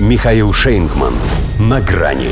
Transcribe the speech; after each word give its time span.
Михаил 0.00 0.52
Шейнгман. 0.52 1.14
На 1.60 1.80
грани. 1.80 2.30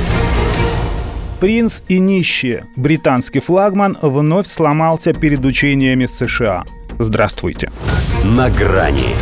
Принц 1.39 1.81
и 1.86 2.00
нищие. 2.00 2.65
Британский 2.74 3.38
флагман 3.38 3.96
вновь 4.03 4.48
сломался 4.48 5.12
перед 5.12 5.45
учениями 5.45 6.06
США. 6.06 6.64
Здравствуйте. 6.98 7.71
На 8.25 8.51
грани. 8.51 9.14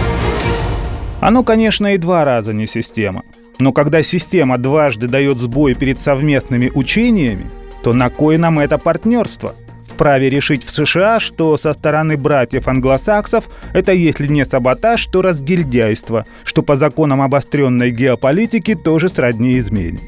Оно, 1.21 1.45
конечно, 1.45 1.95
и 1.95 1.99
два 1.99 2.25
раза 2.25 2.55
не 2.55 2.67
система. 2.67 3.25
Но 3.59 3.75
когда 3.75 4.03
система 4.03 4.57
дважды 4.57 5.07
дает 5.07 5.37
сбой 5.39 5.75
перед 5.75 5.99
совместными 5.99 6.73
учениями, 6.75 7.51
то 7.83 7.93
на 7.93 8.09
кой 8.09 8.39
нам 8.39 8.59
это 8.59 8.79
партнерство? 8.79 9.55
Вправе 10.01 10.31
решить 10.31 10.65
в 10.65 10.71
США, 10.71 11.21
что 11.21 11.59
со 11.59 11.75
стороны 11.75 12.17
братьев-англосаксов 12.17 13.51
это 13.75 13.93
если 13.93 14.29
не 14.29 14.47
саботаж, 14.47 15.05
то 15.05 15.21
разгильдяйство, 15.21 16.25
что 16.43 16.63
по 16.63 16.79
законам 16.79 17.21
обостренной 17.21 17.91
геополитики 17.91 18.75
тоже 18.75 19.11
сродни 19.11 19.59
измене. 19.59 19.99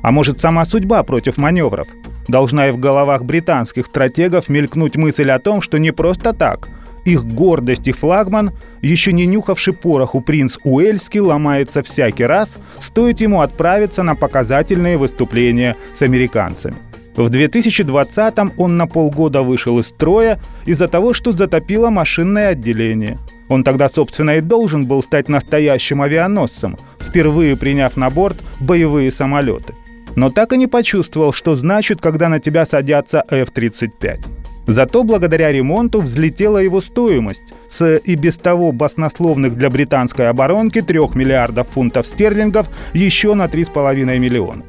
А 0.00 0.12
может 0.12 0.40
сама 0.40 0.64
судьба 0.64 1.02
против 1.02 1.36
маневров? 1.36 1.86
Должна 2.26 2.68
и 2.68 2.70
в 2.70 2.78
головах 2.78 3.24
британских 3.24 3.84
стратегов 3.84 4.48
мелькнуть 4.48 4.96
мысль 4.96 5.30
о 5.30 5.38
том, 5.38 5.60
что 5.60 5.76
не 5.78 5.90
просто 5.90 6.32
так– 6.32 6.70
их 7.04 7.26
гордость 7.26 7.86
и 7.86 7.92
флагман, 7.92 8.52
еще 8.80 9.12
не 9.12 9.26
нюхавший 9.26 9.74
пороху 9.74 10.22
принц 10.22 10.56
Уэльский, 10.64 11.20
ломается 11.20 11.82
всякий 11.82 12.24
раз, 12.24 12.48
стоит 12.80 13.20
ему 13.20 13.42
отправиться 13.42 14.02
на 14.02 14.14
показательные 14.14 14.96
выступления 14.96 15.76
с 15.94 16.00
американцами. 16.00 16.76
В 17.16 17.30
2020-м 17.30 18.52
он 18.56 18.76
на 18.76 18.86
полгода 18.86 19.42
вышел 19.42 19.78
из 19.78 19.86
строя 19.86 20.40
из-за 20.66 20.88
того, 20.88 21.14
что 21.14 21.32
затопило 21.32 21.90
машинное 21.90 22.48
отделение. 22.48 23.18
Он 23.48 23.62
тогда, 23.62 23.88
собственно, 23.88 24.36
и 24.36 24.40
должен 24.40 24.86
был 24.86 25.02
стать 25.02 25.28
настоящим 25.28 26.02
авианосцем, 26.02 26.76
впервые 26.98 27.56
приняв 27.56 27.96
на 27.96 28.10
борт 28.10 28.38
боевые 28.58 29.12
самолеты. 29.12 29.74
Но 30.16 30.30
так 30.30 30.52
и 30.52 30.56
не 30.56 30.66
почувствовал, 30.66 31.32
что 31.32 31.54
значит, 31.54 32.00
когда 32.00 32.28
на 32.28 32.40
тебя 32.40 32.66
садятся 32.66 33.22
F-35. 33.28 34.18
Зато 34.66 35.02
благодаря 35.02 35.52
ремонту 35.52 36.00
взлетела 36.00 36.58
его 36.58 36.80
стоимость 36.80 37.42
с 37.68 37.96
и 37.98 38.14
без 38.14 38.36
того 38.36 38.72
баснословных 38.72 39.56
для 39.56 39.68
британской 39.68 40.28
оборонки 40.28 40.80
3 40.80 40.98
миллиардов 41.14 41.68
фунтов 41.68 42.06
стерлингов 42.06 42.68
еще 42.94 43.34
на 43.34 43.44
3,5 43.44 44.18
миллиона. 44.18 44.62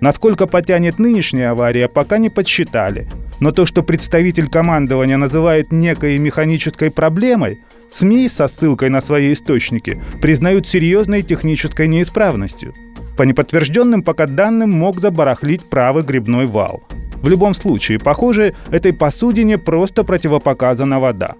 Насколько 0.00 0.46
потянет 0.46 0.98
нынешняя 0.98 1.50
авария, 1.50 1.88
пока 1.88 2.18
не 2.18 2.30
подсчитали. 2.30 3.08
Но 3.38 3.52
то, 3.52 3.66
что 3.66 3.82
представитель 3.82 4.48
командования 4.48 5.16
называет 5.16 5.72
некой 5.72 6.18
механической 6.18 6.90
проблемой, 6.90 7.60
СМИ 7.92 8.28
со 8.28 8.48
ссылкой 8.48 8.90
на 8.90 9.00
свои 9.00 9.32
источники 9.32 10.00
признают 10.22 10.66
серьезной 10.66 11.22
технической 11.22 11.88
неисправностью. 11.88 12.74
По 13.16 13.24
неподтвержденным 13.24 14.02
пока 14.02 14.26
данным 14.26 14.70
мог 14.70 15.00
забарахлить 15.00 15.64
правый 15.68 16.04
грибной 16.04 16.46
вал– 16.46 16.82
в 17.22 17.28
любом 17.28 17.54
случае, 17.54 17.98
похоже, 17.98 18.54
этой 18.70 18.92
посудине 18.92 19.58
просто 19.58 20.04
противопоказана 20.04 21.00
вода. 21.00 21.34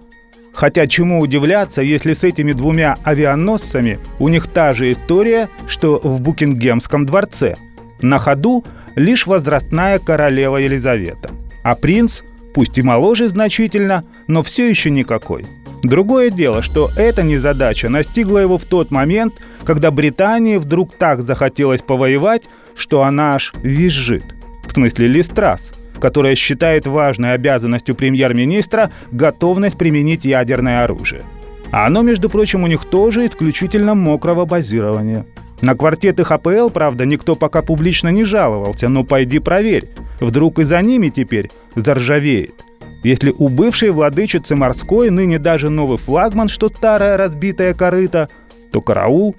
Хотя 0.53 0.85
чему 0.85 1.19
удивляться, 1.19 1.81
если 1.81 2.13
с 2.13 2.23
этими 2.23 2.51
двумя 2.51 2.97
авианосцами 3.03 3.99
у 4.19 4.27
них 4.27 4.47
та 4.47 4.73
же 4.73 4.91
история, 4.91 5.49
что 5.67 5.99
в 6.03 6.21
Букингемском 6.21 7.05
дворце. 7.05 7.55
На 8.01 8.17
ходу 8.17 8.63
лишь 8.95 9.27
возрастная 9.27 9.99
королева 9.99 10.57
Елизавета. 10.57 11.29
А 11.63 11.75
принц, 11.75 12.21
пусть 12.53 12.77
и 12.77 12.81
моложе 12.81 13.29
значительно, 13.29 14.03
но 14.27 14.43
все 14.43 14.69
еще 14.69 14.89
никакой. 14.89 15.45
Другое 15.83 16.29
дело, 16.29 16.61
что 16.61 16.89
эта 16.95 17.23
незадача 17.23 17.89
настигла 17.89 18.39
его 18.39 18.57
в 18.57 18.65
тот 18.65 18.91
момент, 18.91 19.33
когда 19.63 19.91
Британии 19.91 20.57
вдруг 20.57 20.95
так 20.95 21.21
захотелось 21.21 21.81
повоевать, 21.81 22.43
что 22.75 23.03
она 23.03 23.35
аж 23.35 23.53
визжит– 23.63 24.23
в 24.71 24.73
смысле 24.73 25.07
Листрас, 25.07 25.59
которая 25.99 26.35
считает 26.35 26.87
важной 26.87 27.33
обязанностью 27.33 27.93
премьер-министра 27.93 28.89
готовность 29.11 29.77
применить 29.77 30.23
ядерное 30.23 30.85
оружие. 30.85 31.23
А 31.71 31.87
оно, 31.87 32.01
между 32.01 32.29
прочим, 32.29 32.63
у 32.63 32.67
них 32.67 32.85
тоже 32.85 33.27
исключительно 33.27 33.95
мокрого 33.95 34.45
базирования. 34.45 35.25
На 35.61 35.75
квартеты 35.75 36.23
ХПЛ, 36.23 36.69
правда, 36.69 37.05
никто 37.05 37.35
пока 37.35 37.61
публично 37.61 38.09
не 38.09 38.23
жаловался, 38.23 38.89
но 38.89 39.03
пойди 39.03 39.39
проверь. 39.39 39.89
Вдруг 40.19 40.59
и 40.59 40.63
за 40.63 40.81
ними 40.81 41.09
теперь 41.09 41.49
заржавеет. 41.75 42.65
Если 43.03 43.33
у 43.37 43.47
бывшей 43.47 43.91
владычицы 43.91 44.55
морской 44.55 45.09
ныне 45.09 45.39
даже 45.39 45.69
новый 45.69 45.97
флагман, 45.97 46.49
что 46.49 46.69
старая 46.69 47.17
разбитая 47.17 47.73
корыта, 47.73 48.29
то 48.71 48.81
караул. 48.81 49.35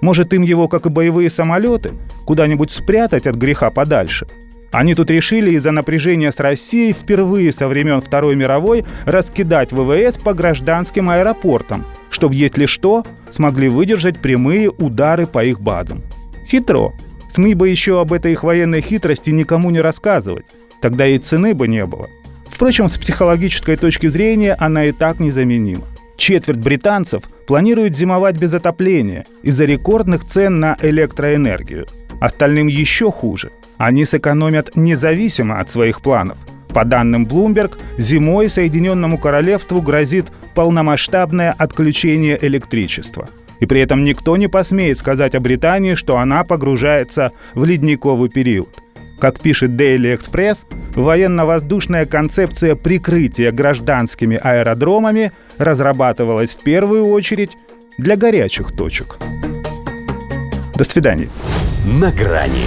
Может 0.00 0.32
им 0.32 0.42
его, 0.42 0.68
как 0.68 0.86
и 0.86 0.90
боевые 0.90 1.30
самолеты, 1.30 1.92
куда-нибудь 2.24 2.72
спрятать 2.72 3.26
от 3.26 3.36
греха 3.36 3.70
подальше– 3.70 4.26
они 4.72 4.94
тут 4.94 5.10
решили 5.10 5.52
из-за 5.52 5.72
напряжения 5.72 6.30
с 6.30 6.38
Россией 6.38 6.92
впервые 6.92 7.52
со 7.52 7.66
времен 7.66 8.00
Второй 8.00 8.36
мировой 8.36 8.84
раскидать 9.04 9.72
ВВС 9.72 10.18
по 10.22 10.32
гражданским 10.32 11.10
аэропортам, 11.10 11.84
чтобы, 12.10 12.36
если 12.36 12.66
что, 12.66 13.04
смогли 13.34 13.68
выдержать 13.68 14.18
прямые 14.18 14.70
удары 14.70 15.26
по 15.26 15.44
их 15.44 15.60
базам. 15.60 16.02
Хитро. 16.46 16.92
СМИ 17.34 17.54
бы 17.54 17.68
еще 17.68 18.00
об 18.00 18.12
этой 18.12 18.32
их 18.32 18.42
военной 18.42 18.80
хитрости 18.80 19.30
никому 19.30 19.70
не 19.70 19.80
рассказывать. 19.80 20.46
Тогда 20.80 21.06
и 21.06 21.18
цены 21.18 21.54
бы 21.54 21.68
не 21.68 21.86
было. 21.86 22.08
Впрочем, 22.48 22.88
с 22.88 22.98
психологической 22.98 23.76
точки 23.76 24.08
зрения 24.08 24.54
она 24.58 24.86
и 24.86 24.92
так 24.92 25.20
незаменима. 25.20 25.84
Четверть 26.16 26.58
британцев 26.58 27.22
планирует 27.46 27.96
зимовать 27.96 28.38
без 28.38 28.52
отопления 28.52 29.24
из-за 29.42 29.64
рекордных 29.64 30.24
цен 30.26 30.60
на 30.60 30.76
электроэнергию. 30.80 31.86
Остальным 32.20 32.66
еще 32.66 33.10
хуже. 33.10 33.50
Они 33.80 34.04
сэкономят 34.04 34.76
независимо 34.76 35.58
от 35.58 35.70
своих 35.70 36.02
планов. 36.02 36.36
По 36.68 36.84
данным 36.84 37.24
Bloomberg, 37.24 37.78
зимой 37.96 38.50
Соединенному 38.50 39.16
Королевству 39.16 39.80
грозит 39.80 40.26
полномасштабное 40.54 41.54
отключение 41.56 42.38
электричества. 42.42 43.30
И 43.58 43.64
при 43.64 43.80
этом 43.80 44.04
никто 44.04 44.36
не 44.36 44.48
посмеет 44.48 44.98
сказать 44.98 45.34
о 45.34 45.40
Британии, 45.40 45.94
что 45.94 46.18
она 46.18 46.44
погружается 46.44 47.32
в 47.54 47.64
ледниковый 47.64 48.28
период. 48.28 48.68
Как 49.18 49.40
пишет 49.40 49.70
Daily 49.70 50.14
Express, 50.14 50.58
военно-воздушная 50.94 52.04
концепция 52.04 52.74
прикрытия 52.74 53.50
гражданскими 53.50 54.36
аэродромами 54.36 55.32
разрабатывалась 55.56 56.50
в 56.50 56.62
первую 56.62 57.06
очередь 57.06 57.52
для 57.96 58.16
горячих 58.16 58.72
точек. 58.72 59.16
До 60.74 60.84
свидания. 60.84 61.30
На 61.86 62.12
грани 62.12 62.66